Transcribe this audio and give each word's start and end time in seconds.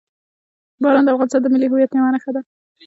باران 0.81 1.03
د 1.05 1.09
افغانستان 1.13 1.41
د 1.43 1.47
ملي 1.53 1.67
هویت 1.69 1.91
یوه 1.97 2.09
نښه 2.13 2.31
ده. 2.35 2.41